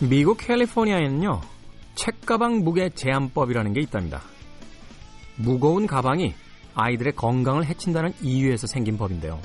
[0.00, 1.40] 미국 캘리포니아에는요,
[1.94, 4.22] 책가방 무게 제한법이라는 게 있답니다.
[5.36, 6.34] 무거운 가방이
[6.74, 9.40] 아이들의 건강을 해친다는 이유에서 생긴 법인데요.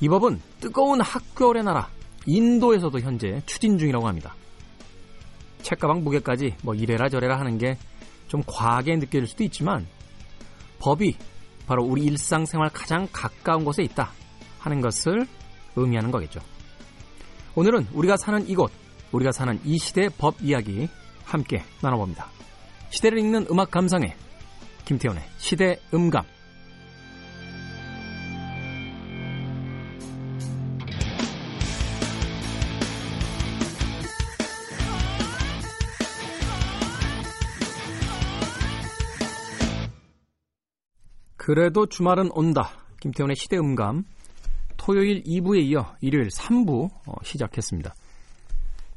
[0.00, 1.88] 이 법은 뜨거운 학교의 나라,
[2.26, 4.34] 인도에서도 현재 추진 중이라고 합니다.
[5.62, 7.76] 책가방 무게까지 뭐 이래라 저래라 하는 게
[8.28, 9.86] 좀 과하게 느껴질 수도 있지만
[10.78, 11.16] 법이
[11.66, 14.12] 바로 우리 일상생활 가장 가까운 곳에 있다
[14.60, 15.26] 하는 것을
[15.76, 16.40] 의미하는 거겠죠.
[17.54, 18.70] 오늘은 우리가 사는 이곳,
[19.12, 20.88] 우리가 사는 이 시대의 법 이야기
[21.24, 22.28] 함께 나눠봅니다.
[22.90, 24.14] 시대를 읽는 음악 감상회
[24.84, 26.24] 김태훈의 시대 음감
[41.48, 42.72] 그래도 주말은 온다.
[43.00, 44.04] 김태훈의 시대 음감.
[44.76, 47.94] 토요일 2부에 이어 일요일 3부 어, 시작했습니다.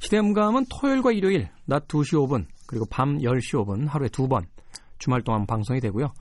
[0.01, 4.45] 시대음감은 토요일과 일요일 낮 2시 5분 그리고 밤 10시 5분 하루에 두 번
[4.97, 6.13] 주말 동안 방송이 되고요.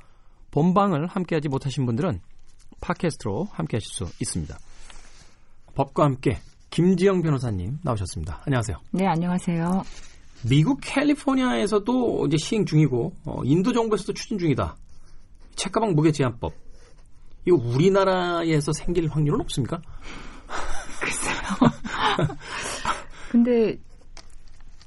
[0.53, 2.21] 본방을 함께하지 못하신 분들은
[2.81, 4.59] 팟캐스트로 함께하실 수 있습니다.
[5.75, 6.39] 법과 함께
[6.71, 8.43] 김지영 변호사님 나오셨습니다.
[8.47, 8.79] 안녕하세요.
[8.93, 9.83] 네, 안녕하세요.
[10.49, 14.77] 미국 캘리포니아에서도 이제 시행 중이고 어, 인도 정부에서도 추진 중이다.
[15.57, 16.53] 책가방 무게 제한법.
[17.47, 19.81] 이거 우리나라에서 생길 확률은 없습니까?
[21.01, 21.35] 글쎄요.
[23.31, 23.79] 근데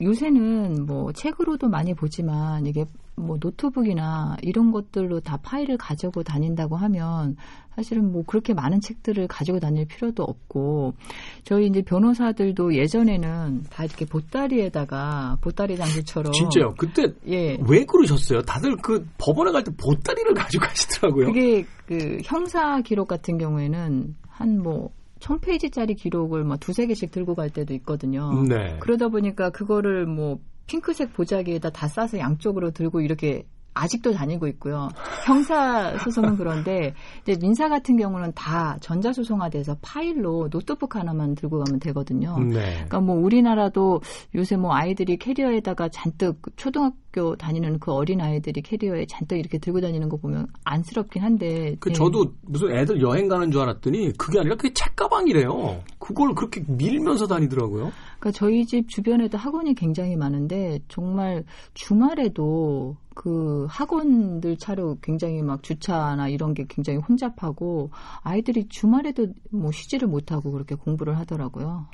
[0.01, 2.83] 요새는 뭐 책으로도 많이 보지만 이게
[3.15, 7.37] 뭐 노트북이나 이런 것들로 다 파일을 가지고 다닌다고 하면
[7.75, 10.95] 사실은 뭐 그렇게 많은 책들을 가지고 다닐 필요도 없고
[11.43, 16.73] 저희 이제 변호사들도 예전에는 다 이렇게 보따리에다가 보따리 장식처럼 진짜요.
[16.77, 17.57] 그때 예.
[17.65, 18.41] 왜 그러셨어요?
[18.41, 21.27] 다들 그 법원에 갈 때 보따리를 가지고 가시더라고요.
[21.27, 24.89] 그게 그 형사 기록 같은 경우에는 한뭐
[25.23, 28.43] 1000페이지짜리 기록을 뭐 두세 개씩 들고 갈 때도 있거든요.
[28.43, 28.77] 네.
[28.79, 34.89] 그러다 보니까 그거를 뭐 핑크색 보자기에다 다 싸서 양쪽으로 들고 이렇게 아직도 다니고 있고요.
[35.25, 41.79] 형사 소송은 그런데 이제 민사 같은 경우는 다 전자 소송화돼서 파일로 노트북 하나만 들고 가면
[41.79, 42.37] 되거든요.
[42.39, 42.73] 네.
[42.73, 44.01] 그러니까 뭐 우리나라도
[44.35, 50.09] 요새 뭐 아이들이 캐리어에다가 잔뜩 초등학교 다니는 그 어린 아이들이 캐리어에 잔뜩 이렇게 들고 다니는
[50.09, 51.75] 거 보면 안쓰럽긴 한데.
[51.79, 51.95] 그 네.
[51.95, 55.81] 저도 무슨 애들 여행 가는 줄 알았더니 그게 아니라 그게 책 가방이래요.
[56.03, 57.91] 그걸 그렇게 밀면서 다니더라고요.
[58.19, 61.43] 그러니까 저희 집 주변에도 학원이 굉장히 많은데 정말
[61.73, 70.07] 주말에도 그 학원들 차로 굉장히 막 주차나 이런 게 굉장히 혼잡하고 아이들이 주말에도 뭐 쉬지를
[70.07, 71.87] 못하고 그렇게 공부를 하더라고요.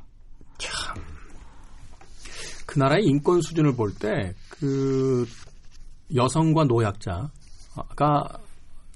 [0.57, 0.95] 참.
[2.65, 5.25] 그 나라의 인권 수준을 볼 때 그
[6.13, 7.29] 여성과 노약자가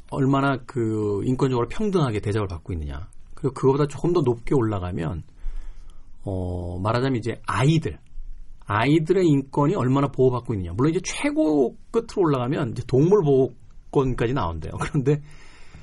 [0.09, 3.07] 얼마나 그 인권적으로 평등하게 대접을 받고 있느냐.
[3.43, 5.23] 그리고 그거보다 조금 더 높게 올라가면
[6.23, 7.99] 어 말하자면 이제 아이들
[8.65, 10.71] 아이들의 인권이 얼마나 보호받고 있느냐.
[10.73, 14.71] 물론 이제 최고 끝으로 올라가면 이제 동물 보호권까지 나온대요.
[14.79, 15.21] 그런데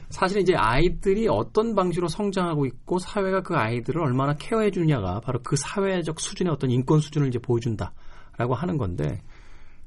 [0.09, 5.56] 사실 이제 아이들이 어떤 방식으로 성장하고 있고 사회가 그 아이들을 얼마나 케어해 주느냐가 바로 그
[5.56, 9.20] 사회적 수준의 어떤 인권 수준을 이제 보여준다라고 하는 건데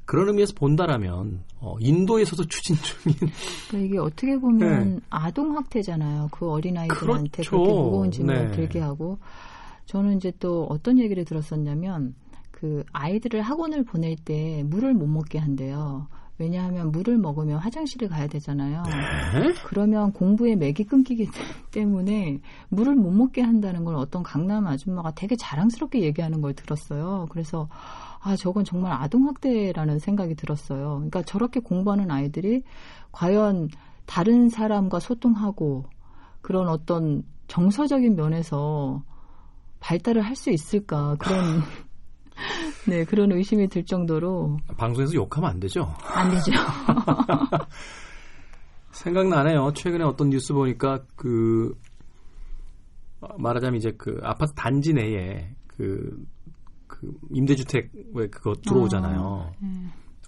[0.06, 3.16] 그런 의미에서 본다라면 어, 인도에서도 추진 중인
[3.70, 5.00] 그러니까 이게 어떻게 보면 네.
[5.10, 6.30] 아동 학대잖아요.
[6.32, 7.52] 그 어린 아이들한테 그렇죠.
[7.52, 8.52] 그렇게 무거운 짐을 네.
[8.52, 9.18] 들게 하고
[9.86, 12.16] 저는 이제 또 어떤 얘기를 들었었냐면
[12.52, 16.08] 그 아이들을 학원을 보낼 때 물을 못 먹게 한대요.
[16.40, 18.84] 왜냐하면 물을 먹으면 화장실을 가야 되잖아요.
[19.34, 19.54] 네?
[19.66, 21.30] 그러면 공부에 맥이 끊기기
[21.72, 22.40] 때문에
[22.70, 27.28] 물을 못 먹게 한다는 걸 어떤 강남 아줌마가 되게 자랑스럽게 얘기하는 걸 들었어요.
[27.30, 27.70] 그래서
[28.24, 30.96] 아, 저건 정말 아동학대라는 생각이 들었어요.
[30.96, 32.64] 그러니까 저렇게 공부하는 아이들이
[33.12, 33.70] 과연
[34.06, 35.86] 다른 사람과 소통하고
[36.42, 39.04] 그런 어떤 정서적인 면에서
[39.80, 41.62] 발달을 할 수 있을까 그런
[42.88, 44.58] 네, 그런 의심이 들 정도로.
[44.78, 45.94] 방송에서 욕하면 안 되죠?
[46.04, 46.52] 안 되죠.
[48.92, 49.74] 생각나네요.
[49.74, 51.78] 최근에 어떤 뉴스 보니까 그,
[53.38, 56.26] 말하자면 이제 그 아파트 단지 내에 그,
[56.94, 59.20] 그 임대주택 왜 그거 들어오잖아요.
[59.20, 59.70] 어, 네.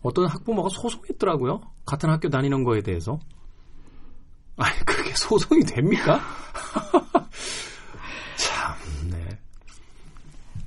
[0.02, 1.62] 어떤 학부모가 소송했더라고요.
[1.86, 3.20] 같은 학교 다니는 거에 대해서.
[4.58, 6.20] 아니, 그게 소송이 됩니까?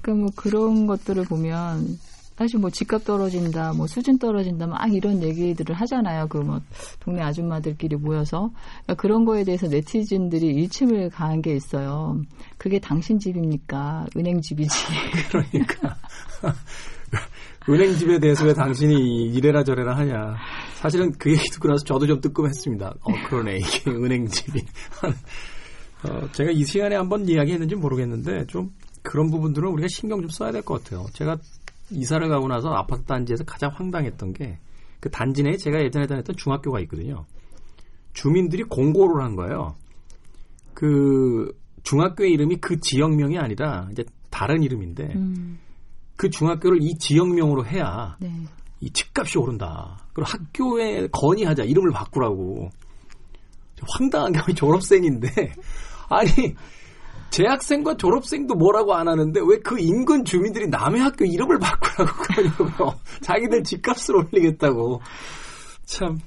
[0.09, 1.99] 그러니까 뭐 그런 것들을 보면
[2.39, 6.29] 사실 뭐 집값 떨어진다, 뭐 수준 떨어진다, 막 이런 얘기들을 하잖아요.
[6.29, 6.61] 그 뭐
[7.01, 8.51] 동네 아줌마들끼리 모여서
[8.85, 12.21] 그러니까 그런 거에 대해서 네티즌들이 일침을 가한 게 있어요.
[12.57, 14.07] 그게 당신 집입니까?
[14.17, 14.71] 은행 집이지.
[15.31, 15.97] 그러니까
[17.69, 20.37] 은행 집에 대해서 왜 당신이 이래라 저래라 하냐.
[20.77, 22.95] 사실은 그 얘기 듣고 나서 저도 좀 뜨끔했습니다.
[23.01, 24.61] 어 그러네 이게 은행 집이.
[26.05, 28.71] 어, 제가 이 시간에 한번 이야기했는지 모르겠는데 좀
[29.03, 31.07] 그런 부분들은 우리가 신경 좀 써야 될 것 같아요.
[31.13, 31.37] 제가
[31.91, 34.59] 이사를 가고 나서 아파트 단지에서 가장 황당했던 게
[35.01, 37.25] 그 단지 내에 제가 예전에 다녔던 중학교가 있거든요.
[38.13, 39.77] 주민들이 공고를 한 거예요.
[40.75, 45.59] 그 중학교의 이름이 그 지역명이 아니라 이제 다른 이름인데 음.
[46.17, 48.33] 그 중학교를 이 지역명으로 해야 네.
[48.81, 49.99] 이 집값이 오른다.
[50.13, 52.71] 그리고 학교에 건의하자 이름을 바꾸라고.
[53.91, 55.29] 황당한 게 졸업생인데
[56.11, 56.29] 아니
[57.31, 62.99] 재학생과 졸업생도 뭐라고 안 하는데 왜 그 인근 주민들이 남의 학교 이름을 바꾸라고 그러냐고요.
[63.21, 65.03] 자기들 집값을 올리겠다고.
[65.85, 66.19] 참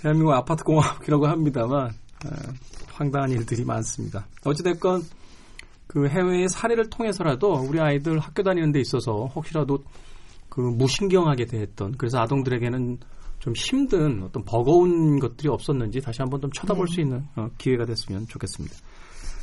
[0.00, 1.88] 대한민국 아파트 공학이라고 합니다만
[2.24, 2.30] 어,
[2.92, 4.26] 황당한 일들이 많습니다.
[4.44, 5.02] 어찌됐건
[5.86, 9.78] 그 해외의 사례를 통해서라도 우리 아이들 학교 다니는 데 있어서 혹시라도
[10.48, 12.98] 그 무신경하게 대했던 그래서 아동들에게는
[13.38, 16.94] 좀 힘든 어떤 버거운 것들이 없었는지 다시 한번 좀 쳐다볼 네.
[16.94, 18.74] 수 있는 어, 기회가 됐으면 좋겠습니다.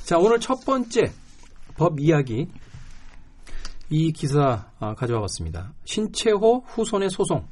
[0.06, 1.14] 자, 오늘 첫 번째
[1.78, 2.48] 법 이야기
[3.90, 5.74] 이 기사 아, 가져와 봤습니다.
[5.86, 7.48] 신채호 후손의 소송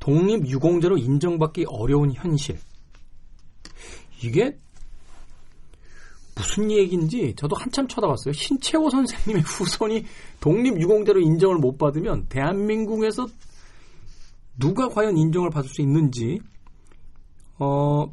[0.00, 2.58] 독립 유공자로 인정받기 어려운 현실.
[4.22, 4.58] 이게
[6.36, 8.32] 무슨 얘기인지 저도 한참 쳐다봤어요.
[8.34, 10.04] 신채호 선생님의 후손이
[10.40, 13.26] 독립 유공자로 인정을 못 받으면 대한민국에서
[14.58, 16.40] 누가 과연 인정을 받을 수 있는지
[17.58, 18.12] 어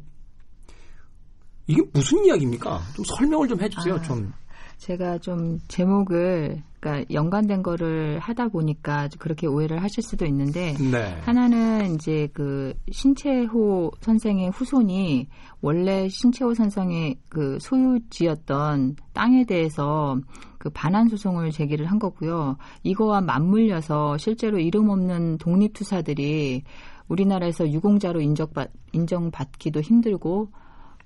[1.66, 2.80] 이게 무슨 이야기입니까?
[2.94, 3.94] 좀 설명을 좀 해주세요.
[3.94, 4.32] 아, 좀
[4.78, 11.16] 제가 좀 제목을 그러니까 연관된 거를 하다 보니까 그렇게 오해를 하실 수도 있는데 네.
[11.20, 15.28] 하나는 이제 그 신채호 선생의 후손이
[15.60, 20.18] 원래 신채호 선생의 그 소유지였던 땅에 대해서
[20.58, 22.56] 그 반환 소송을 제기를 한 거고요.
[22.82, 26.64] 이거와 맞물려서 실제로 이름 없는 독립투사들이
[27.06, 30.50] 우리나라에서 유공자로 인정받, 인정받기도 힘들고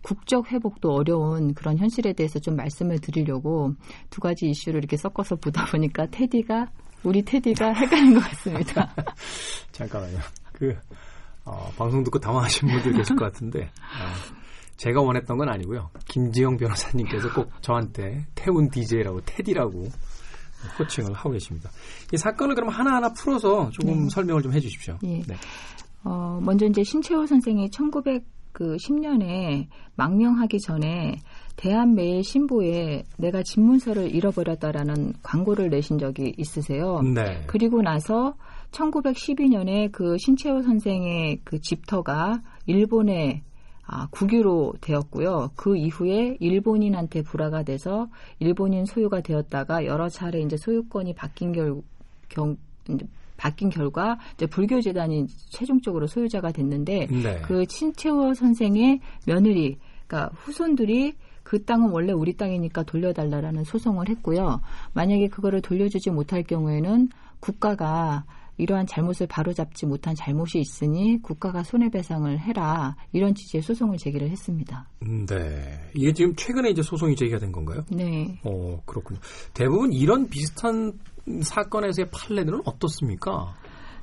[0.07, 3.75] 국적 회복도 어려운 그런 현실에 대해서 좀 말씀을 드리려고
[4.09, 6.69] 두 가지 이슈를 이렇게 섞어서 보다 보니까 테디가
[7.03, 8.95] 우리 테디가 헷갈린 것 같습니다.
[9.73, 10.19] 잠깐만요.
[10.53, 10.77] 그
[11.45, 14.37] 어, 방송 듣고 당황하신 분들 계실 것 같은데 어,
[14.77, 15.91] 제가 원했던 건 아니고요.
[16.07, 19.89] 김지영 변호사님께서 꼭 저한테 태운 DJ라고 테디라고
[20.79, 21.69] 호칭을 하고 계십니다.
[22.13, 24.09] 이 사건을 그럼 하나하나 풀어서 조금 네.
[24.09, 24.99] 설명을 좀 해주십시오.
[25.03, 25.23] 예.
[25.23, 25.35] 네.
[26.05, 29.67] 어, 먼저 이제 신채호 선생이 1900 그 10년에
[29.97, 31.17] 망명하기 전에
[31.57, 37.03] 대한매일 신보에 내가 집문서를 잃어버렸다라는 광고를 내신 적이 있으세요.
[37.03, 37.43] 네.
[37.47, 38.35] 그리고 나서
[38.71, 43.43] 1912년에 그 신채호 선생의 그 집터가 일본에
[43.85, 45.51] 아, 국유로 되었고요.
[45.55, 48.09] 그 이후에 일본인한테 불화가 돼서
[48.39, 51.83] 일본인 소유가 되었다가 여러 차례 이제 소유권이 바뀐 결,
[52.31, 52.57] 경,
[52.89, 53.07] 이제
[53.37, 57.41] 바뀐 결과 이제 불교 재단이 최종적으로 소유자가 됐는데 네.
[57.43, 64.61] 그 친채호 선생의 며느리 그러니까 후손들이 그 땅은 원래 우리 땅이니까 돌려달라라는 소송을 했고요.
[64.95, 68.25] 만약에 그거를 돌려주지 못할 경우에는 국가가
[68.59, 74.89] 이러한 잘못을 바로잡지 못한 잘못이 있으니 국가가 손해배상을 해라 이런 취지의 소송을 제기를 했습니다.
[75.01, 77.85] 네, 이게 지금 최근에 이제 소송이 제기가 된 건가요?
[77.91, 78.41] 네.
[78.45, 79.21] 어 그렇군요.
[79.55, 80.99] 대부분 이런 비슷한
[81.43, 83.55] 사건에서의 판례들은 어떻습니까?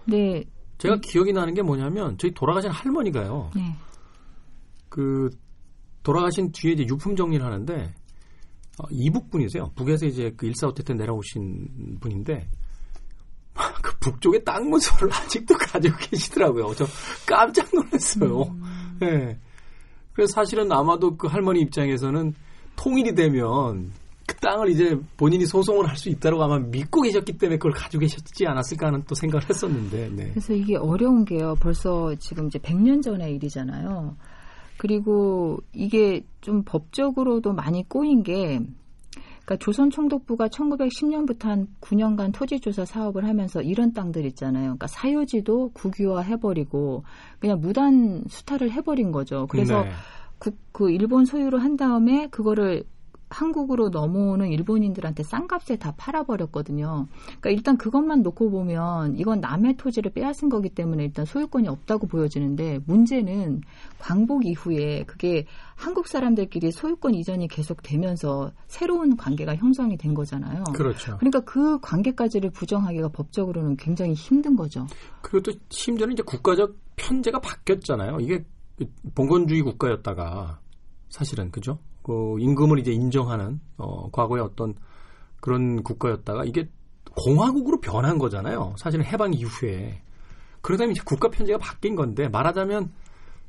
[0.05, 0.43] 네.
[0.77, 1.01] 제가 음.
[1.01, 3.51] 기억이 나는 게 뭐냐면 저희 돌아가신 할머니가요.
[3.55, 3.75] 네.
[4.89, 5.29] 그
[6.03, 7.93] 돌아가신 뒤에 이제 유품 정리를 하는데
[8.79, 9.71] 어, 이북 분이세요.
[9.75, 12.47] 북에서 이제 그 일사후퇴 때 내려오신 분인데
[13.81, 16.73] 그 북쪽의 땅 문서를 아직도 가지고 계시더라고요.
[16.75, 16.85] 저
[17.25, 18.43] 깜짝 놀랐어요.
[18.43, 18.97] 음.
[18.99, 19.39] 네.
[20.13, 22.33] 그래서 사실은 아마도 그 할머니 입장에서는
[22.75, 23.91] 통일이 되면
[24.25, 28.45] 그 땅을 이제 본인이 소송을 할 수 있다고 아마 믿고 계셨기 때문에 그걸 가지고 계셨지
[28.45, 30.09] 않았을까 하는 또 생각을 했었는데.
[30.15, 30.29] 네.
[30.29, 31.55] 그래서 이게 어려운 게요.
[31.59, 34.15] 벌써 지금 이제 100년 전의 일이잖아요.
[34.77, 38.59] 그리고 이게 좀 법적으로도 많이 꼬인 게
[39.45, 44.63] 그러니까 조선 총독부가 1910년부터 한 9년간 토지 조사 사업을 하면서 이런 땅들 있잖아요.
[44.63, 47.03] 그러니까 사유지도 국유화 해버리고
[47.39, 49.47] 그냥 무단 수탈을 해버린 거죠.
[49.47, 49.91] 그래서 네.
[50.39, 52.83] 국, 그 일본 소유로 한 다음에 그거를
[53.33, 57.07] 한국으로 넘어오는 일본인들한테 싼 값에 다 팔아버렸거든요.
[57.25, 62.79] 그러니까 일단 그것만 놓고 보면 이건 남의 토지를 빼앗은 거기 때문에 일단 소유권이 없다고 보여지는데
[62.85, 63.61] 문제는
[63.99, 70.63] 광복 이후에 그게 한국 사람들끼리 소유권 이전이 계속되면서 새로운 관계가 형성이 된 거잖아요.
[70.75, 71.17] 그렇죠.
[71.17, 74.85] 그러니까 그 관계까지를 부정하기가 법적으로는 굉장히 힘든 거죠.
[75.21, 78.19] 그것도 심지어는 이제 국가적 편제가 바뀌었잖아요.
[78.19, 78.45] 이게
[79.15, 80.59] 봉건주의 국가였다가
[81.09, 81.79] 사실은 그죠?
[82.03, 84.75] 그 임금을 이제 인정하는 어, 과거의 어떤
[85.39, 86.69] 그런 국가였다가 이게
[87.15, 88.75] 공화국으로 변한 거잖아요.
[88.77, 90.01] 사실은 해방 이후에.
[90.61, 92.91] 그러다 이제 국가 편제가 바뀐 건데 말하자면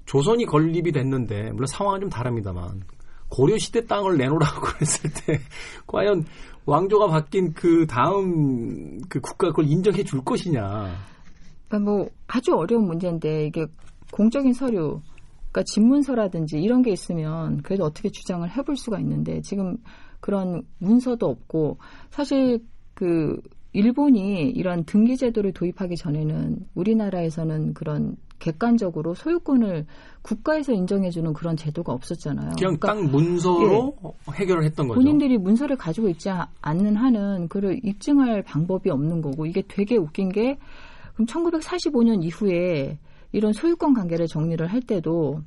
[0.07, 2.83] 조선이 건립이 됐는데 물론 상황은 좀 다릅니다만
[3.29, 5.41] 고려 시대 땅을 내놓으라고 그랬을 때
[5.87, 6.25] 과연
[6.67, 10.95] 왕조가 바뀐 그 다음 그 국가 그걸 인정해 줄 것이냐.
[11.83, 13.67] 뭐 아주 어려운 문제인데 이게
[14.13, 15.01] 공적인 서류,
[15.55, 19.77] 그러니까 집문서라든지 이런 게 있으면 그래도 어떻게 주장을 해볼 수가 있는데 지금
[20.19, 21.79] 그런 문서도 없고
[22.11, 22.59] 사실
[22.95, 23.41] 그
[23.73, 29.87] 일본이 이런 등기 제도를 도입하기 전에는 우리나라에서는 그런 객관적으로 소유권을
[30.23, 32.51] 국가에서 인정해주는 그런 제도가 없었잖아요.
[32.59, 35.01] 그냥 그러니까, 딱 문서로 예, 해결을 했던 거죠.
[35.01, 36.31] 본인들이 문서를 가지고 있지
[36.63, 40.59] 않는 한은 그를 입증할 방법이 없는 거고 이게 되게 웃긴 게
[41.15, 42.99] 그럼 1945년 이후에
[43.35, 45.41] 이런 소유권 관계를 정리를 할 때도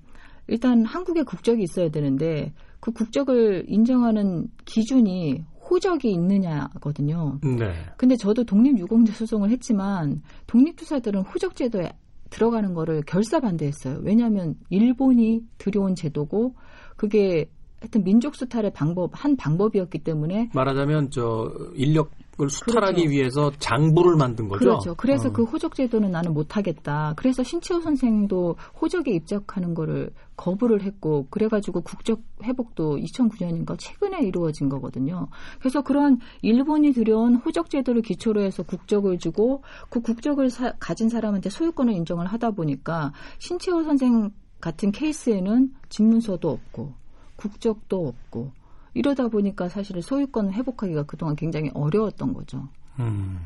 [0.48, 2.52] 일단 한국의 국적이 있어야 되는데
[2.82, 7.40] 그 국적을 인정하는 기준이 호적이 있느냐거든요.
[7.42, 7.72] 네.
[7.98, 11.94] 근데 저도 독립유공자 소송을 했지만 독립투사들은 호적 제도에
[12.30, 14.00] 들어가는 거를 결사 반대했어요.
[14.02, 16.56] 왜냐하면 일본이 들여온 제도고
[16.98, 23.10] 그게 하여튼 민족 수탈의 방법 한 방법이었기 때문에 말하자면 저 인력 그걸 수탈하기 그렇죠.
[23.10, 24.60] 위해서 장부를 만든 거죠.
[24.60, 24.96] 그렇죠.
[24.96, 25.32] 그래서 어.
[25.32, 27.16] 그 호적 제도는 나는 못하겠다.
[27.18, 35.30] 그래서 신치호 선생도 호적에 입적하는 거를 거부를 했고 그래가지고 국적 회복도 2009년인가 최근에 이루어진 거거든요.
[35.58, 41.50] 그래서 그런 일본이 들여온 호적 제도를 기초로 해서 국적을 주고 그 국적을 사, 가진 사람한테
[41.50, 44.30] 소유권을 인정을 하다 보니까 신치호 선생
[44.62, 46.94] 같은 케이스에는 집문서도 없고
[47.36, 48.52] 국적도 없고
[48.98, 52.68] 이러다 보니까 사실 소유권을 회복하기가 그동안 굉장히 어려웠던 거죠.
[53.00, 53.40] 음.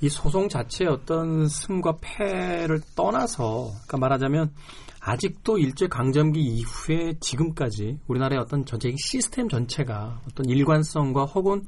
[0.00, 4.52] 이 소송 자체의 어떤 승과 패를 떠나서, 그러니까 말하자면
[5.00, 11.64] 아직도 일제 강점기 이후에 지금까지 우리나라의 어떤 전체적인 시스템 전체가 어떤 일관성과 혹은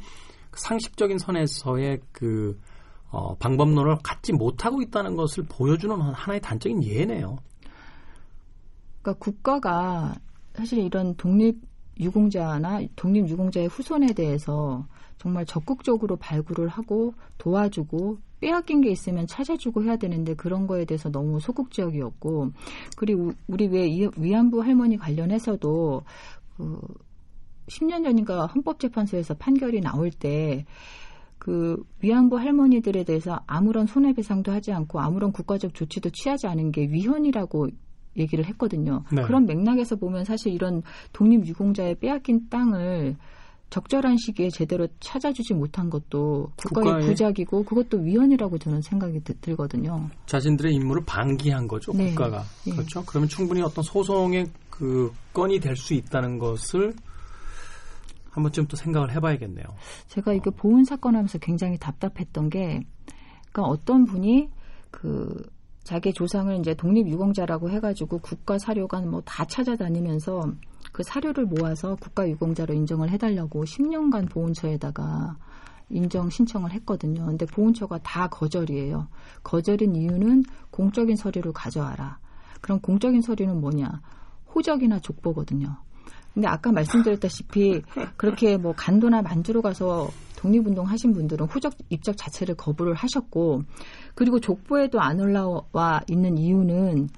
[0.55, 2.59] 상식적인 선에서의 그
[3.11, 7.37] 어, 방법론을 갖지 못하고 있다는 것을 보여주는 하나의 단적인 예네요.
[9.03, 10.15] 그러니까 국가가
[10.57, 11.61] 사실 이런 독립
[11.99, 14.87] 유공자나 독립 유공자의 후손에 대해서
[15.19, 21.41] 정말 적극적으로 발굴을 하고 도와주고 빼앗긴 게 있으면 찾아주고 해야 되는데 그런 거에 대해서 너무
[21.41, 22.53] 소극적이었고
[22.97, 26.03] 그리고 우리 왜 위안부 할머니 관련해서도
[26.57, 26.81] 그
[27.69, 30.65] 10년 전인가 헌법재판소에서 판결이 나올 때
[31.47, 37.69] 그 위안부 할머니들에 대해서 아무런 손해배상도 하지 않고 아무런 국가적 조치도 취하지 않은 게 위헌이라고
[38.17, 39.05] 얘기를 했거든요.
[39.13, 39.23] 네.
[39.23, 40.83] 그런 맥락에서 보면 사실 이런
[41.13, 43.17] 독립유공자의 빼앗긴 땅을
[43.69, 50.09] 적절한 시기에 제대로 찾아주지 못한 것도 국가의, 국가의 부작이고 그것도 위헌이라고 저는 생각이 들거든요.
[50.27, 52.11] 자신들의 임무를 방기한 거죠, 네.
[52.11, 52.45] 국가가.
[52.65, 52.73] 네.
[52.73, 53.05] 그렇죠.
[53.05, 56.95] 그러면 충분히 어떤 소송의 그 건이 될 수 있다는 것을
[58.31, 59.65] 한 번쯤 또 생각을 해봐야겠네요.
[60.09, 62.81] 제가 이게 보훈 사건 하면서 굉장히 답답했던 게,
[63.51, 64.49] 그러니까 어떤 분이
[64.91, 65.43] 그
[65.87, 70.53] 자기 조상을 이제 독립유공자라고 해가지고 국가 사료관 뭐 다 찾아다니면서
[70.91, 75.37] 그 사료를 모아서 국가유공자로 인정을 해달라고 10년간 보훈처에다가
[75.89, 77.27] 인정 신청을 했거든요.
[77.27, 79.07] 근데 보훈처가 다 거절이에요.
[79.45, 82.19] 거절인 이유는 공적인 서류를 가져와라.
[82.61, 84.01] 그럼 공적인 서류는 뭐냐?
[84.57, 85.77] 호적이나 족보거든요.
[86.37, 87.81] 근데 아까 말씀드렸다시피
[88.19, 93.63] 그렇게 뭐 간도나 만주로 가서 독립운동 하신 분들은 후적 입적 자체를 거부를 하셨고
[94.15, 97.09] 그리고 족보에도 안 올라와 있는 이유는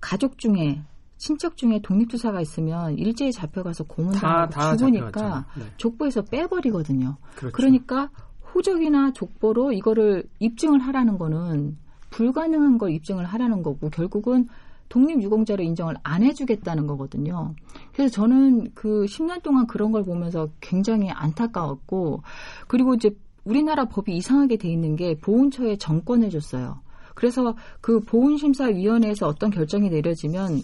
[0.00, 0.82] 가족 중에
[1.18, 5.64] 친척 중에 독립투사가 있으면 일제히 잡혀가서 고문당하고 죽으니까 네.
[5.76, 7.18] 족보에서 빼버리거든요.
[7.36, 7.54] 그렇죠.
[7.54, 8.08] 그러니까
[8.54, 11.76] 호적이나 족보로 이거를 입증을 하라는 거는
[12.08, 14.48] 불가능한 걸 입증을 하라는 거고 결국은
[14.92, 17.54] 독립유공자로 인정을 안 해주겠다는 거거든요.
[17.94, 22.22] 그래서 저는 그 10년 동안 그런 걸 보면서 굉장히 안타까웠고,
[22.68, 26.80] 그리고 이제 우리나라 법이 이상하게 돼 있는 게 보훈처에 정권을 줬어요.
[27.14, 30.60] 그래서 그 보훈심사위원회에서 어떤 결정이 내려지면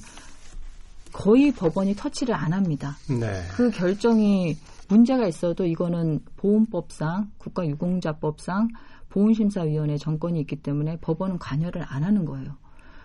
[1.14, 2.99] 거의 법원이 터치를 안 합니다.
[3.08, 3.42] 네.
[3.56, 4.58] 그 결정이
[4.90, 8.68] 문제가 있어도 이거는 보훈법상, 국가유공자법상
[9.08, 12.56] 보훈심사위원회 정권이 있기 때문에 법원은 관여를 안 하는 거예요.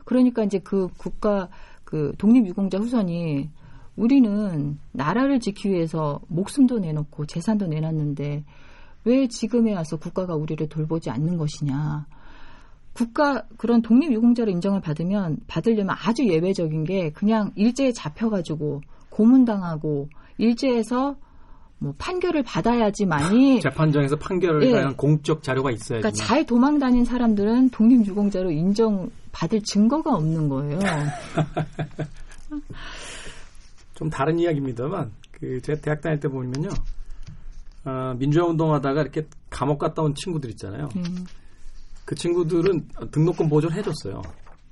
[0.06, 1.50] 그러니까 이제 그 국가
[1.84, 3.50] 그 독립유공자 후손이
[3.96, 8.44] 우리는 나라를 지키기 위해서 목숨도 내놓고 재산도 내놨는데
[9.06, 12.08] 왜 지금에 와서 국가가 우리를 돌보지 않는 것이냐.
[12.94, 21.16] 국가 그런 독립유공자로 인정을 받으면 받으려면 아주 예외적인 게 그냥 일제에 잡혀가지고 고문당하고 일제에서
[21.80, 24.74] 뭐 판결을 받아야지만이 재판장에서 판결을 예.
[24.80, 26.02] 한 공적 자료가 있어야지.
[26.02, 30.80] 그러니까 잘 도망 다닌 사람들은 독립유공자로 인정 받을 증거가 없는 거예요.
[33.96, 36.70] 좀 다른 이야기입니다만 그 제가 대학 다닐 때 보면요.
[37.86, 40.88] 어, 민주화 운동하다가 이렇게 감옥 갔다 온 친구들 있잖아요.
[40.96, 41.26] 음.
[42.06, 44.22] 그 친구들은 등록금 보존 해줬어요.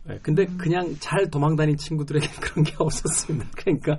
[0.05, 0.57] 네, 근데 음.
[0.57, 3.49] 그냥 잘 도망다닌 친구들에게 그런 게 없었습니다.
[3.55, 3.97] 그러니까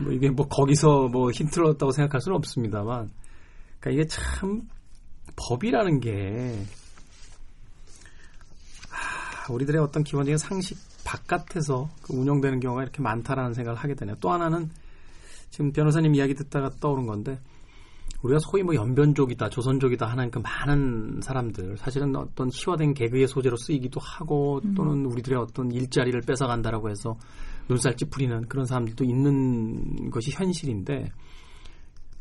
[0.00, 3.10] 뭐 이게 뭐 거기서 뭐 힌트를 얻었다고 생각할 수는 없습니다만,
[3.78, 4.62] 그러니까 이게 참
[5.36, 6.79] 법이라는 게 하,
[9.52, 14.16] 우리들의 어떤 기본적인 상식 바깥에서 그 운영되는 경우가 이렇게 많다라는 생각을 하게 되네요.
[14.20, 14.70] 또 하나는
[15.50, 17.38] 지금 변호사님 이야기 듣다가 떠오른 건데
[18.22, 23.98] 우리가 소위 뭐 연변족이다, 조선족이다 하는 그 많은 사람들 사실은 어떤 희화된 개그의 소재로 쓰이기도
[24.00, 24.74] 하고 음.
[24.74, 27.16] 또는 우리들의 어떤 일자리를 뺏어간다라고 해서
[27.68, 31.10] 눈살찌 부리는 그런 사람들도 있는 것이 현실인데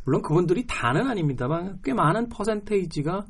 [0.05, 3.25] 물론 그분들이 다는 아닙니다만 꽤 많은 퍼센테이지가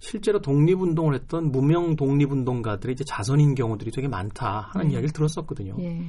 [0.00, 4.94] 실제로 독립운동을 했던 무명 독립운동가들의 이제 자선인 경우들이 되게 많다 하는 네.
[4.94, 5.76] 이야기를 들었었거든요.
[5.78, 6.02] 예.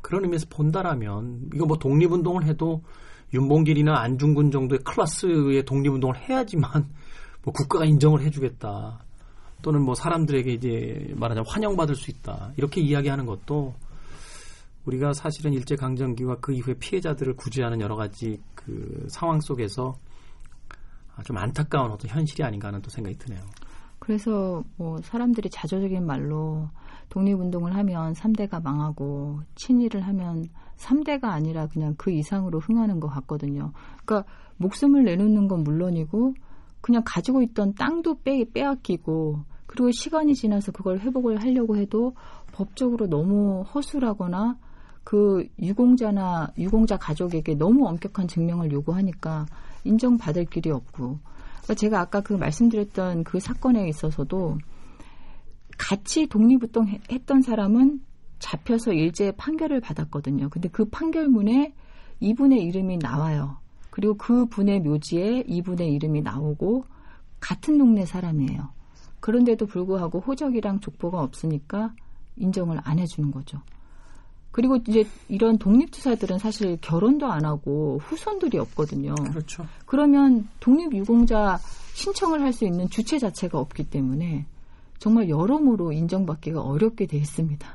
[0.00, 2.82] 그런 의미에서 본다라면 이거 뭐 독립운동을 해도
[3.34, 6.88] 윤봉길이나 안중근 정도의 클래스의 독립운동을 해야지만
[7.44, 9.04] 뭐 국가가 인정을 해주겠다.
[9.60, 12.52] 또는 뭐 사람들에게 이제 말하자면 환영받을 수 있다.
[12.56, 13.74] 이렇게 이야기하는 것도
[14.86, 19.96] 우리가 사실은 일제 강점기와 그 이후에 피해자들을 구제하는 여러 가지 그 상황 속에서
[21.22, 23.40] 좀 안타까운 어떤 현실이 아닌가 하는 또 생각이 드네요.
[23.98, 26.68] 그래서 뭐 사람들이 자조적인 말로
[27.08, 33.72] 독립운동을 하면 3대가 망하고 친일을 하면 3대가 아니라 그냥 그 이상으로 흥하는 것 같거든요.
[34.04, 36.34] 그러니까 목숨을 내놓는 건 물론이고
[36.80, 42.14] 그냥 가지고 있던 땅도 빼, 빼앗기고 그리고 시간이 지나서 그걸 회복을 하려고 해도
[42.52, 44.56] 법적으로 너무 허술하거나
[45.02, 49.46] 그 유공자나 유공자 가족에게 너무 엄격한 증명을 요구하니까
[49.84, 51.18] 인정받을 길이 없고
[51.64, 54.58] 그러니까 제가 아까 그 말씀드렸던 그 사건에 있어서도
[55.78, 58.00] 같이 독립운동 했던 사람은
[58.38, 60.50] 잡혀서 일제 판결을 받았거든요.
[60.50, 61.74] 근데 그 판결문에
[62.20, 63.56] 이분의 이름이 나와요.
[63.90, 66.84] 그리고 그 분의 묘지에 이분의 이름이 나오고
[67.40, 68.70] 같은 동네 사람이에요.
[69.20, 71.94] 그런데도 불구하고 호적이랑 족보가 없으니까
[72.36, 73.62] 인정을 안 해주는 거죠.
[74.54, 79.16] 그리고 이제 이런 독립투사들은 사실 결혼도 안 하고 후손들이 없거든요.
[79.16, 79.66] 그렇죠.
[79.84, 81.58] 그러면 독립유공자
[81.94, 84.46] 신청을 할 수 있는 주체 자체가 없기 때문에
[85.00, 87.68] 정말 여러모로 인정받기가 어렵게 돼 있습니다.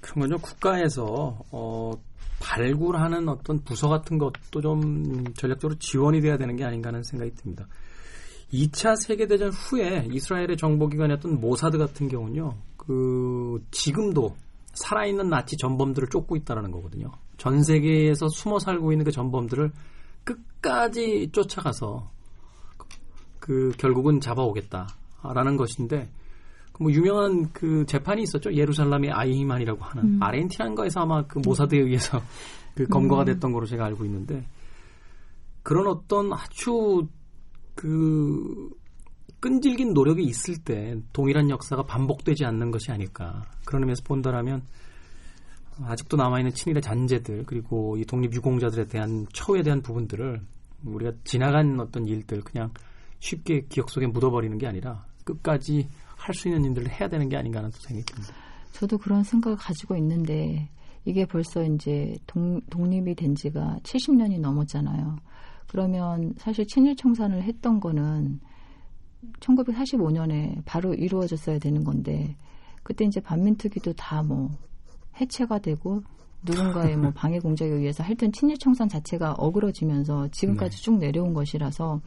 [0.00, 1.92] 그러면요 국가에서 어,
[2.40, 7.68] 발굴하는 어떤 부서 같은 것도 좀 전략적으로 지원이 돼야 되는 게 아닌가 하는 생각이 듭니다.
[8.52, 14.34] 2차 세계대전 후에 이스라엘의 정보기관이었던 모사드 같은 경우는요, 그, 지금도
[14.72, 17.10] 살아있는 나치 전범들을 쫓고 있다는 거거든요.
[17.36, 19.72] 전 세계에서 숨어 살고 있는 그 전범들을
[20.24, 22.10] 끝까지 쫓아가서
[23.38, 26.10] 그 결국은 잡아오겠다라는 것인데
[26.78, 28.54] 뭐 유명한 그 재판이 있었죠.
[28.54, 30.22] 예루살렘의 아이히만이라고 하는 음.
[30.22, 32.22] 아르헨티나인가에서 아마 그 모사드에 의해서
[32.74, 33.26] 그 검거가 음.
[33.26, 34.46] 됐던 거로 제가 알고 있는데
[35.62, 37.06] 그런 어떤 아주
[37.74, 38.70] 그
[39.40, 44.62] 끈질긴 노력이 있을 때 동일한 역사가 반복되지 않는 것이 아닐까 그런 의미에서 본다라면
[45.82, 50.40] 아직도 남아있는 친일의 잔재들 그리고 이 독립유공자들에 대한 처우에 대한 부분들을
[50.84, 52.70] 우리가 지나간 어떤 일들 그냥
[53.18, 57.60] 쉽게 기억 속에 묻어버리는 게 아니라 끝까지 할 수 있는 일들을 해야 되는 게 아닌가
[57.60, 58.34] 하는 생각이 듭니다.
[58.72, 60.68] 저도 그런 생각을 가지고 있는데
[61.04, 65.16] 이게 벌써 이제 동, 독립이 된 지가 70년이 넘었잖아요.
[65.66, 68.40] 그러면 사실 친일 청산을 했던 거는
[69.40, 72.36] 1945년에 바로 이루어졌어야 되는 건데
[72.82, 74.50] 그때 이제 반민특위도 다 뭐
[75.20, 76.02] 해체가 되고
[76.42, 80.82] 누군가의 뭐 방해 공작에 의해서 하여튼 친일 청산 자체가 어그러지면서 지금까지 네.
[80.82, 82.00] 쭉 내려온 것이라서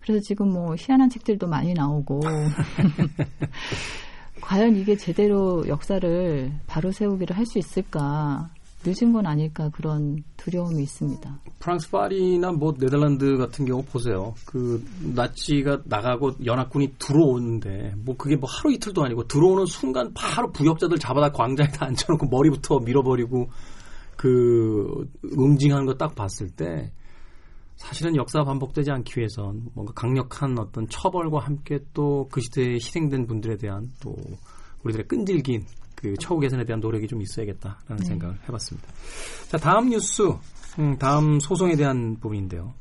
[0.00, 2.20] 그래서 지금 뭐 희한한 책들도 많이 나오고
[4.40, 8.50] 과연 이게 제대로 역사를 바로 세우기를 할 수 있을까
[8.86, 11.40] 늦은 건 아닐까 그런 두려움이 있습니다.
[11.58, 14.34] 프랑스 파리나 뭐 네덜란드 같은 경우 보세요.
[14.46, 20.98] 그 나치가 나가고 연합군이 들어오는데 뭐 그게 뭐 하루 이틀도 아니고 들어오는 순간 바로 부역자들
[20.98, 23.48] 잡아다 광장에다 앉혀놓고 머리부터 밀어버리고
[24.16, 26.92] 그 응징하는 거 딱 봤을 때
[27.76, 33.56] 사실은 역사가 반복되지 않기 위해선 뭔가 강력한 어떤 처벌과 함께 또 그 시대에 희생된 분들에
[33.56, 34.16] 대한 또
[34.84, 35.64] 우리들의 끈질긴
[36.00, 38.04] 그 처우 개선에 대한 노력이 좀 있어야겠다라는 네.
[38.04, 38.88] 생각을 해봤습니다.
[39.48, 40.22] 자 다음 뉴스,
[40.78, 42.72] 음, 다음 소송에 대한 부분인데요.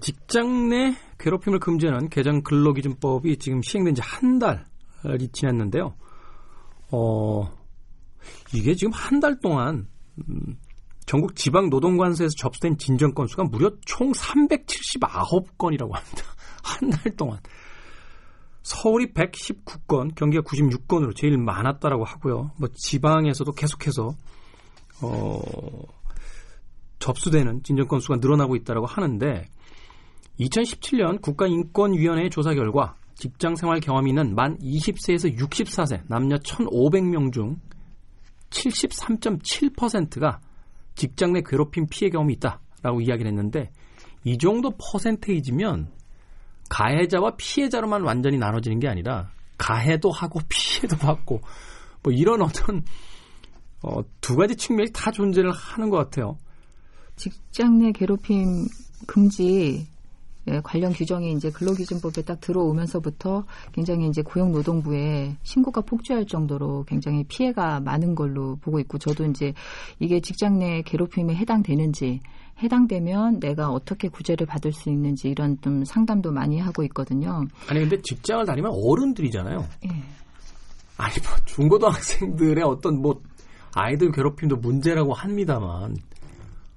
[0.00, 5.94] 직장 내 괴롭힘을 금지하는 개정 근로기준법이 지금 시행된 지 한 달이 지났는데요.
[6.90, 7.50] 어,
[8.54, 9.86] 이게 지금 한 달 동안
[10.28, 10.56] 음,
[11.06, 16.24] 전국 지방 노동관서에서 접수된 진정 건수가 무려 총 379건이라고 합니다.
[16.64, 17.38] 한 달 동안.
[18.62, 22.52] 서울이 119건, 경기가 96건으로 제일 많았다라고 하고요.
[22.58, 24.14] 뭐 지방에서도 계속해서
[25.02, 25.40] 어
[27.00, 29.48] 접수되는 진정 건수가 늘어나고 있다라고 하는데
[30.38, 37.56] 2017년 국가인권위원회의 조사 결과 직장 생활 경험이 있는 만 20세에서 64세 남녀 1,500명 중
[38.50, 40.40] 73.7%가
[40.94, 43.70] 직장 내 괴롭힘 피해 경험이 있다라고 이야기를 했는데
[44.24, 45.90] 이 정도 퍼센테이지면
[46.72, 51.42] 가해자와 피해자로만 완전히 나눠지는 게 아니라 가해도 하고 피해도 받고
[52.02, 52.82] 뭐 이런 어떤
[53.82, 56.38] 어, 두 가지 측면이 다 존재를 하는 것 같아요.
[57.16, 58.66] 직장 내 괴롭힘
[59.06, 59.86] 금지
[60.48, 67.78] 예, 관련 규정이 이제 근로기준법에 딱 들어오면서부터 굉장히 이제 고용노동부에 신고가 폭주할 정도로 굉장히 피해가
[67.80, 69.52] 많은 걸로 보고 있고 저도 이제
[70.00, 72.22] 이게 직장 내 괴롭힘에 해당되는지
[72.62, 77.46] 해당되면 내가 어떻게 구제를 받을 수 있는지 이런 좀 상담도 많이 하고 있거든요.
[77.68, 79.58] 아니 근데 직장을 다니면 어른들이잖아요.
[79.86, 79.88] 예.
[80.96, 83.20] 아니 뭐 중고등학생들의 어떤 뭐
[83.74, 85.96] 아이들 괴롭힘도 문제라고 합니다만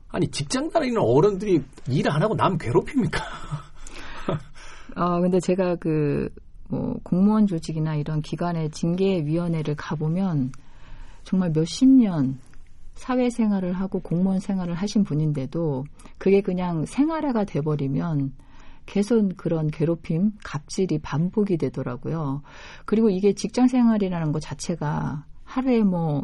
[0.09, 3.19] 아니 직장 다니는 어른들이 일 안 하고 남 괴롭힙니까?
[4.95, 6.29] 어 근데 제가 그
[6.67, 10.51] 뭐 공무원 조직이나 이런 기관의 징계위원회를 가보면
[11.23, 12.39] 정말 몇십 년
[12.95, 15.85] 사회생활을 하고 공무원 생활을 하신 분인데도
[16.17, 18.33] 그게 그냥 생활화가 돼버리면
[18.85, 22.41] 계속 그런 괴롭힘, 갑질이 반복이 되더라고요.
[22.85, 26.23] 그리고 이게 직장 생활이라는 것 자체가 하루에 뭐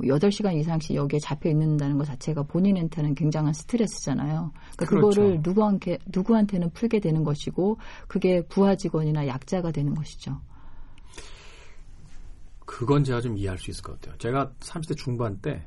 [0.00, 4.52] 8시간 이상씩 여기에 잡혀 있는다는 것 자체가 본인한테는 굉장한 스트레스잖아요.
[4.76, 5.08] 그러니까 그렇죠.
[5.08, 10.40] 그거를 누구한테, 누구한테는 풀게 되는 것이고 그게 부하 직원이나 약자가 되는 것이죠.
[12.64, 14.16] 그건 제가 좀 이해할 수 있을 것 같아요.
[14.18, 15.64] 제가 30대 중반 때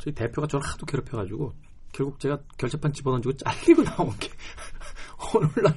[0.00, 1.52] 저희 대표가 저를 하도 괴롭혀가지고
[1.92, 4.28] 결국 제가 결제판 집어던지고 잘리고 나온 게
[5.34, 5.76] 오늘날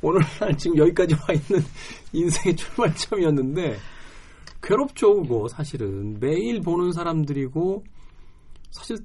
[0.00, 1.64] 오늘날 지금 여기까지 와 있는
[2.12, 3.78] 인생의 출발점이었는데
[4.64, 6.18] 괴롭죠, 그거 사실은.
[6.18, 7.84] 매일 보는 사람들이고,
[8.70, 8.96] 사실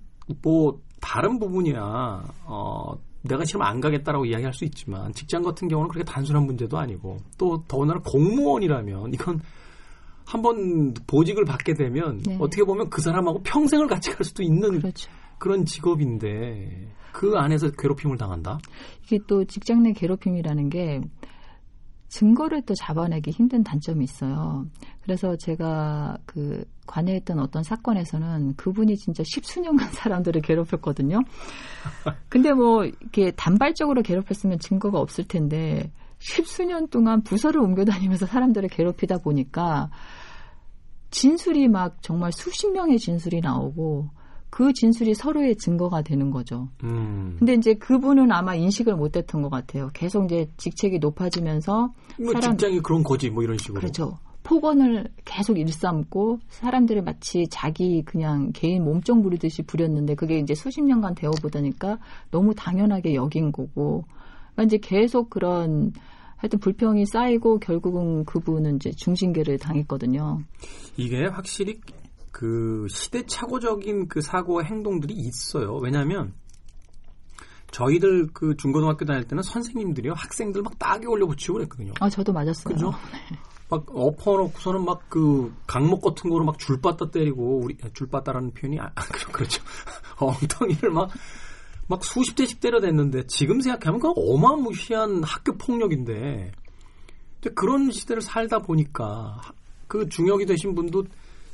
[0.41, 6.10] 뭐, 다른 부분이야, 어, 내가 지금 안 가겠다라고 이야기할 수 있지만, 직장 같은 경우는 그렇게
[6.10, 9.41] 단순한 문제도 아니고, 또 더군다나 공무원이라면, 이건
[10.30, 12.38] 한번 보직을 받게 되면, 네.
[12.39, 15.10] 어떻게 보면 그 사람하고 평생을 같이 갈 수도 있는 그렇죠.
[15.39, 18.60] 그런 직업인데, 그 안에서 괴롭힘을 당한다?
[19.04, 21.02] 이게 또 직장 내 괴롭힘이라는 게,
[22.10, 24.68] 증거를 또 잡아내기 힘든 단점이 있어요.
[25.02, 31.22] 그래서 제가 그 관여했던 어떤 사건에서는 그분이 진짜 십수년간 사람들을 괴롭혔거든요.
[32.28, 39.20] 근데 뭐 이렇게 단발적으로 괴롭혔으면 증거가 없을 텐데 십수년 동안 부서를 옮겨 다니면서 사람들을 괴롭히다
[39.20, 39.89] 보니까
[41.12, 44.10] 진술이 막 정말 수십 명의 진술이 나오고
[44.50, 46.69] 그 진술이 서로의 증거가 되는 거죠.
[46.84, 47.36] 음.
[47.38, 49.89] 근데 이제 그분은 아마 인식을 못했던 것 같아요.
[49.93, 53.80] 계속 이제 직책이 높아지면서 뭐 사람 직장이 그런 거지 뭐 이런 식으로.
[53.80, 54.17] 그렇죠.
[54.43, 61.13] 폭언을 계속 일삼고 사람들을 마치 자기 그냥 개인 몸종 부리듯이 부렸는데 그게 이제 수십 년간
[61.13, 62.00] 되어 보다니까
[62.32, 64.06] 너무 당연하게 여긴 거고
[64.54, 65.93] 그러니까 이제 계속 그런
[66.39, 70.41] 하여튼 불평이 쌓이고 결국은 그분은 이제 중징계를 당했거든요.
[70.95, 71.80] 이게 확실히
[72.32, 75.75] 그 시대착오적인 그 사고와 행동들이 있어요.
[75.75, 76.34] 왜냐하면
[77.71, 81.93] 저희들 그 중고등학교 다닐 때는 선생님들이요 학생들 막 딱이 올려 붙이고 그랬거든요.
[81.99, 82.73] 아 저도 맞았어요.
[82.73, 82.91] 그죠?
[83.69, 88.91] 막 엎어놓고서는 막 그 강목 같은 거로 막 줄빠따 때리고 우리 줄빠따라는 표현이 아,
[89.32, 89.62] 그렇죠.
[90.17, 91.10] 엉덩이를 막
[91.89, 96.52] 막 수십 대씩 때려댔는데 지금 생각하면 그 어마무시한 학교 폭력인데
[97.56, 99.41] 그런 시대를 살다 보니까
[99.88, 101.04] 그 중역이 되신 분도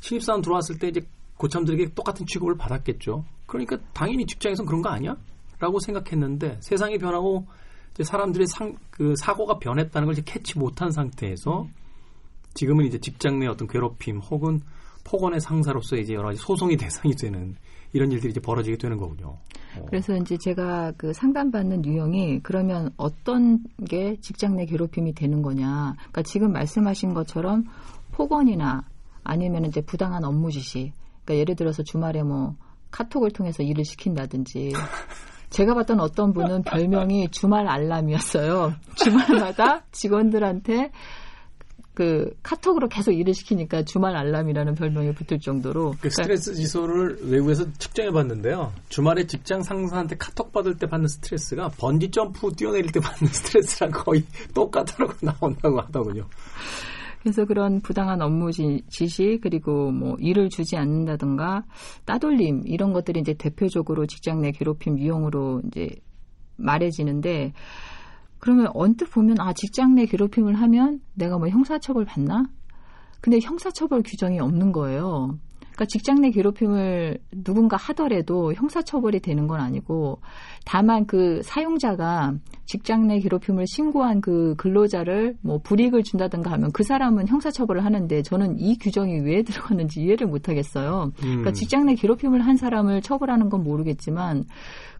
[0.00, 1.00] 신입사원 들어왔을 때 이제
[1.38, 3.24] 고참들에게 똑같은 취급을 받았겠죠.
[3.46, 5.16] 그러니까 당연히 직장에서는 그런 거 아니야?
[5.58, 7.46] 라고 생각했는데 세상이 변하고
[7.94, 11.66] 이제 사람들의 상, 그 사고가 변했다는 걸 이제 캐치 못한 상태에서
[12.52, 14.60] 지금은 이제 직장 내 어떤 괴롭힘 혹은
[15.04, 17.56] 폭언의 상사로서 이제 여러 가지 소송의 대상이 되는
[17.94, 19.38] 이런 일들이 이제 벌어지게 되는 거군요.
[19.80, 19.84] 어.
[19.86, 25.94] 그래서 이제 제가 그 상담받는 유형이 그러면 어떤 게 직장 내 괴롭힘이 되는 거냐.
[25.96, 27.64] 그러니까 지금 말씀하신 것처럼
[28.12, 28.84] 폭언이나
[29.24, 30.92] 아니면 이제 부당한 업무 지시.
[31.24, 32.54] 그러니까 예를 들어서 주말에 뭐
[32.90, 34.72] 카톡을 통해서 일을 시킨다든지.
[35.50, 38.74] 제가 봤던 어떤 분은 별명이 주말 알람이었어요.
[38.96, 40.90] 주말마다 직원들한테
[41.96, 48.10] 그 카톡으로 계속 일을 시키니까 주말 알람이라는 별명이 붙을 정도로 그 스트레스 지수를 외국에서 측정해
[48.10, 48.70] 봤는데요.
[48.90, 54.24] 주말에 직장 상사한테 카톡 받을 때 받는 스트레스가 번지 점프 뛰어내릴 때 받는 스트레스랑 거의
[54.54, 56.26] 똑같다고 나온다고 하더군요.
[57.22, 61.64] 그래서 그런 부당한 업무 지 시 그리고 뭐 일을 주지 않는다든가
[62.04, 65.88] 따돌림 이런 것들이 이제 대표적으로 직장 내 괴롭힘 유형으로 이제
[66.56, 67.54] 말해지는데
[68.38, 72.44] 그러면 언뜻 보면 아 직장 내 괴롭힘을 하면 내가 뭐 형사처벌 받나?
[73.20, 75.38] 근데 형사처벌 규정이 없는 거예요.
[75.76, 80.20] 그러니까 직장 내 괴롭힘을 누군가 하더라도 형사처벌이 되는 건 아니고
[80.64, 82.34] 다만 그 사용자가
[82.64, 88.58] 직장 내 괴롭힘을 신고한 그 근로자를 뭐 불이익을 준다든가 하면 그 사람은 형사처벌을 하는데 저는
[88.58, 91.12] 이 규정이 왜 들어갔는지 이해를 못 하겠어요.
[91.14, 91.28] 그러니까 음.
[91.36, 94.44] 그러니까 직장 내 괴롭힘을 한 사람을 처벌하는 건 모르겠지만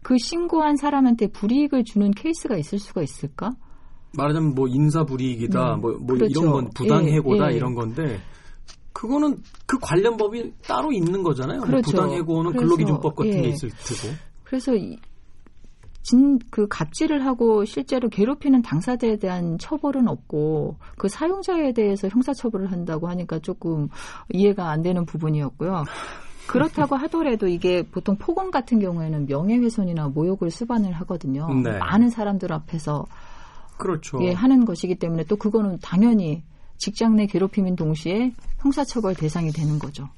[0.03, 3.51] 그 신고한 사람한테 불이익을 주는 케이스가 있을 수가 있을까?
[4.15, 6.39] 말하자면 뭐 인사 불이익이다, 음, 뭐, 뭐 그렇죠.
[6.39, 7.57] 이런 건 부당해고다 예, 예.
[7.57, 8.19] 이런 건데
[8.97, 11.59] 그거는 그 관련 법이 따로 있는 거잖아요.
[11.59, 11.91] 뭐 그렇죠.
[11.91, 13.41] 부당해고는 근로기준법 같은 예.
[13.41, 14.15] 게 있을 테고.
[14.43, 14.71] 그래서
[16.01, 23.07] 진, 그 갑질을 하고 실제로 괴롭히는 당사자에 대한 처벌은 없고 그 사용자에 대해서 형사처벌을 한다고
[23.07, 23.87] 하니까 조금
[24.33, 25.83] 이해가 안 되는 부분이었고요.
[26.47, 31.47] 그렇다고 하더라도 이게 보통 폭언 같은 경우에는 명예훼손이나 모욕을 수반을 하거든요.
[31.53, 31.77] 네.
[31.77, 33.05] 많은 사람들 앞에서
[33.77, 34.17] 그렇죠.
[34.23, 36.41] 예, 하는 것이기 때문에 또 그거는 당연히
[36.77, 38.33] 직장 내 괴롭힘인 동시에
[38.71, 40.09] 형사처벌 대상이 되는 거죠.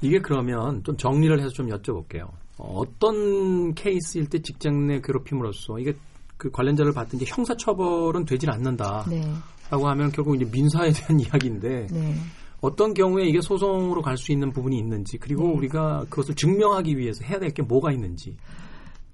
[0.00, 2.28] 이게 그러면 좀 정리를 해서 좀 여쭤볼게요.
[2.56, 5.94] 어떤 케이스일 때 직장 내 괴롭힘으로써 이게
[6.36, 9.04] 그 관련자를 받든지 형사처벌은 되질 않는다.
[9.10, 9.22] 네.
[9.70, 12.14] 라고 하면 결국 이제 민사에 대한 이야기인데 네.
[12.62, 15.54] 어떤 경우에 이게 소송으로 갈 수 있는 부분이 있는지 그리고 네.
[15.54, 18.34] 우리가 그것을 증명하기 위해서 해야 될 게 뭐가 있는지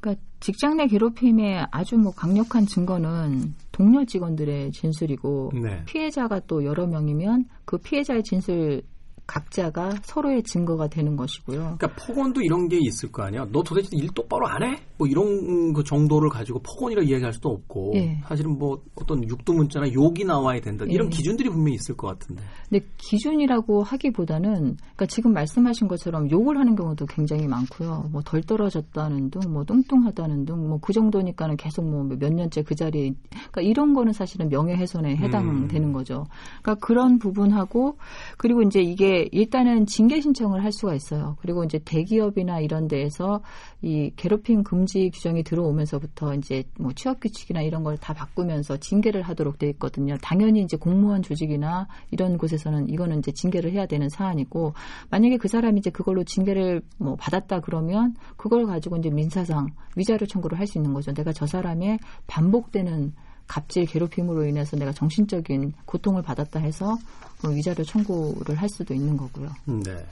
[0.00, 5.82] 그러니까 직장 내 괴롭힘의 아주 뭐 강력한 증거는 동료 직원들의 진술이고 네.
[5.86, 8.82] 피해자가 또 여러 명이면 그 피해자의 진술
[9.26, 11.76] 각자가 서로의 증거가 되는 것이고요.
[11.78, 13.46] 그러니까 폭언도 이런 게 있을 거 아니야.
[13.52, 14.78] 너 도대체 일 똑바로 안 해?
[14.98, 18.20] 뭐 이런 그 정도를 가지고 폭언이라 이야기할 수도 없고 예.
[18.26, 20.86] 사실은 뭐 어떤 육두문자나 욕이 나와야 된다.
[20.88, 21.10] 이런 예.
[21.10, 22.42] 기준들이 분명히 있을 것 같은데.
[22.68, 28.08] 근데 기준이라고 하기보다는 그러니까 지금 말씀하신 것처럼 욕을 하는 경우도 굉장히 많고요.
[28.10, 33.12] 뭐 덜 떨어졌다는 등, 뭐 뚱뚱하다는 등, 뭐그 정도니까는 계속 뭐 몇 년째 그 자리에
[33.30, 35.92] 그러니까 이런 거는 사실은 명예훼손에 해당되는 음.
[35.92, 36.26] 거죠.
[36.62, 37.98] 그러니까 그런 부분하고
[38.38, 41.36] 그리고 이제 이게 일단은 징계 신청을 할 수가 있어요.
[41.40, 43.40] 그리고 이제 대기업이나 이런 데에서
[43.82, 49.58] 이 괴롭힘 금지 규정이 들어오면서부터 이제 뭐 취업 규칙이나 이런 걸 다 바꾸면서 징계를 하도록
[49.58, 50.16] 돼 있거든요.
[50.22, 54.74] 당연히 이제 공무원 조직이나 이런 곳에서는 이거는 이제 징계를 해야 되는 사안이고
[55.10, 60.58] 만약에 그 사람이 이제 그걸로 징계를 뭐 받았다 그러면 그걸 가지고 이제 민사상 위자료 청구를
[60.58, 61.14] 할 수 있는 거죠.
[61.14, 63.12] 내가 저 사람의 반복되는
[63.46, 66.96] 갑질 괴롭힘으로 인해서 내가 정신적인 고통을 받았다 해서
[67.42, 69.50] 뭐 위자료 청구를 할 수도 있는 거고요.
[69.66, 70.04] 네.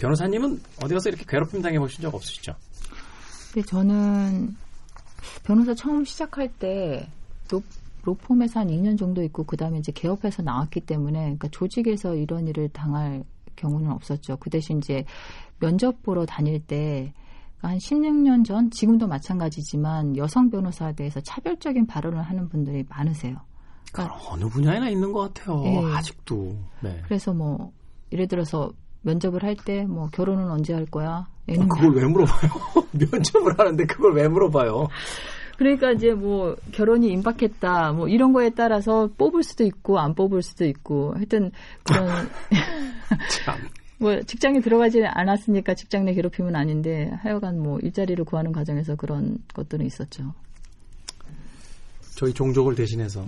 [0.00, 2.54] 변호사님은 어디 가서 이렇게 괴롭힘 당해 보신 적 없으시죠?
[3.54, 4.56] 네, 저는
[5.44, 7.08] 변호사 처음 시작할 때
[7.50, 7.62] 로,
[8.04, 13.24] 로펌에서 한 2년 정도 있고 그다음에 이제 개업해서 나왔기 때문에 그러니까 조직에서 이런 일을 당할
[13.56, 14.36] 경우는 없었죠.
[14.38, 15.04] 그 대신 이제
[15.58, 17.12] 면접 보러 다닐 때
[17.68, 23.36] 한 16년 전, 지금도 마찬가지지만 여성 변호사에 대해서 차별적인 발언을 하는 분들이 많으세요.
[23.92, 25.60] 그러니까 어느 분야에나 있는 것 같아요.
[25.62, 25.84] 네.
[25.94, 26.56] 아직도.
[26.82, 27.00] 네.
[27.04, 27.72] 그래서 뭐
[28.12, 28.72] 예를 들어서
[29.02, 31.28] 면접을 할 때 뭐 결혼은 언제 할 거야?
[31.48, 32.50] 어, 그걸 왜 물어봐요?
[32.92, 34.88] 면접을 하는데 그걸 왜 물어봐요?
[35.58, 40.64] 그러니까 이제 뭐 결혼이 임박했다 뭐 이런 거에 따라서 뽑을 수도 있고 안 뽑을 수도
[40.64, 41.50] 있고 하여튼
[41.84, 42.08] 그런
[43.44, 43.56] 참.
[44.02, 49.86] 뭐 직장에 들어가지 않았으니까 직장 내 괴롭힘은 아닌데 하여간 뭐 일자리를 구하는 과정에서 그런 것들은
[49.86, 50.34] 있었죠.
[52.16, 53.24] 저희 종족을 대신해서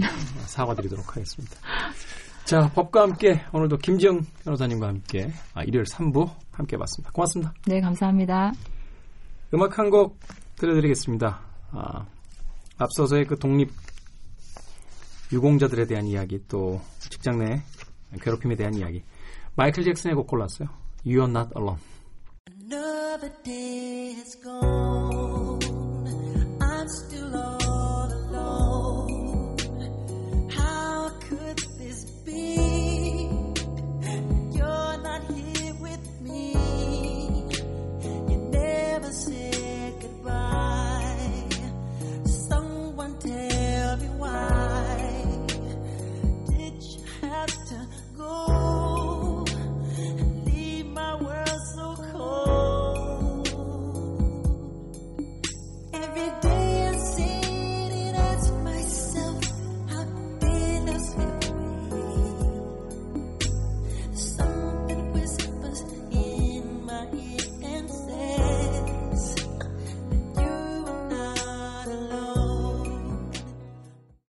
[0.46, 1.56] 사과드리도록 하겠습니다.
[2.44, 7.12] 자, 법과 함께 오늘도 김지영 변호사님과 함께 아, 일요일 3부 함께 봤습니다.
[7.12, 7.54] 고맙습니다.
[7.66, 8.52] 네, 감사합니다.
[9.54, 10.18] 음악 한 곡
[10.56, 11.40] 들려드리겠습니다.
[11.70, 12.06] 아,
[12.78, 13.70] 앞서서의 그 독립
[15.32, 17.62] 유공자들에 대한 이야기 또 직장 내
[18.20, 19.02] 괴롭힘에 대한 이야기
[19.56, 20.68] 마이클 잭슨의 곡 골랐어요.
[21.04, 21.78] You're not alone.